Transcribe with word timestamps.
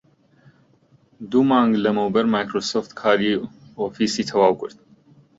دوو 1.31 1.41
مانگ 1.49 1.71
لەمەوبەر 1.83 2.25
مایکرۆسۆفت 2.33 2.91
کاری 3.01 3.31
ئۆفیسی 3.79 4.27
تەواو 4.29 4.53
کرد 4.59 4.77